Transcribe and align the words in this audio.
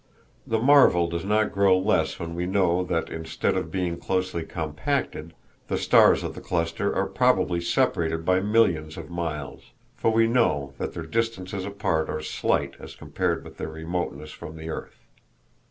The 0.47 0.57
marvel 0.57 1.07
does 1.07 1.23
not 1.23 1.51
grow 1.53 1.77
less 1.77 2.19
when 2.19 2.33
we 2.33 2.47
know 2.47 2.83
that, 2.85 3.11
instead 3.11 3.55
of 3.55 3.69
being 3.69 3.97
closely 3.99 4.41
compacted, 4.43 5.35
the 5.67 5.77
stars 5.77 6.23
of 6.23 6.33
the 6.33 6.41
cluster 6.41 6.91
are 6.95 7.05
probably 7.05 7.61
separated 7.61 8.25
by 8.25 8.39
millions 8.39 8.97
of 8.97 9.11
miles; 9.11 9.73
for 9.95 10.09
we 10.09 10.25
know 10.25 10.73
that 10.79 10.95
their 10.95 11.05
distances 11.05 11.65
apart 11.65 12.09
are 12.09 12.23
slight 12.23 12.73
as 12.79 12.95
compared 12.95 13.43
with 13.43 13.57
their 13.57 13.69
remoteness 13.69 14.31
from 14.31 14.55
the 14.57 14.69
Earth. 14.71 15.05